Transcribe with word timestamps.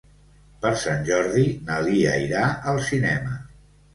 Per 0.63 0.71
Sant 0.83 1.03
Jordi 1.09 1.43
na 1.67 1.77
Lia 1.87 2.15
irà 2.23 2.41
al 2.73 2.83
cinema. 2.87 3.37